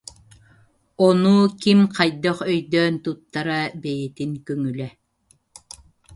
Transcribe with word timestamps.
Ону 1.07 1.33
ким 1.63 1.79
хайдах 1.95 2.37
өйдөөн 2.51 2.95
туттара 3.03 3.59
бэйэтин 3.81 4.31
көҥүлэ 4.45 4.89